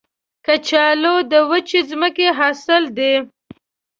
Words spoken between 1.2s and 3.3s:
د وچې ځمکې حاصل دی